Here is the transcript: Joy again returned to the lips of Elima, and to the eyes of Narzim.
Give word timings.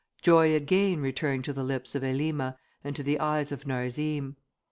Joy 0.23 0.55
again 0.55 0.99
returned 0.99 1.43
to 1.43 1.53
the 1.53 1.61
lips 1.61 1.93
of 1.93 2.01
Elima, 2.01 2.57
and 2.83 2.95
to 2.95 3.03
the 3.03 3.19
eyes 3.19 3.51
of 3.51 3.67
Narzim. 3.67 4.35